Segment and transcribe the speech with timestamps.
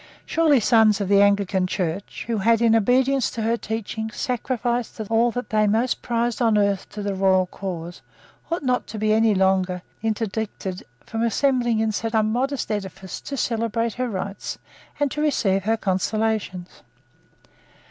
[0.25, 5.29] Surely sons of the Anglican Church, who had, in obedience to her teaching, sacrificed all
[5.29, 8.01] that they most prized on earth to the royal cause,
[8.51, 13.93] ought not to be any longer interdicted from assembling in some modest edifice to celebrate
[13.93, 14.57] her rites
[14.99, 16.81] and to receive her consolations.